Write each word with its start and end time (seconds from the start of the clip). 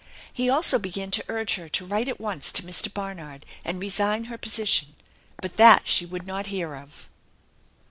He 0.33 0.49
also 0.49 0.79
began 0.79 1.11
to 1.11 1.23
urge 1.27 1.53
her 1.57 1.69
to 1.69 1.85
write 1.85 2.07
at 2.07 2.19
once 2.19 2.51
to 2.53 2.63
Mr. 2.63 2.91
Barnard 2.91 3.45
and 3.63 3.79
resign 3.79 4.23
her 4.23 4.37
position, 4.39 4.95
but 5.39 5.57
that 5.57 5.83
she 5.87 6.07
would 6.07 6.25
not 6.25 6.47
hear 6.47 6.73
of. 6.75 7.07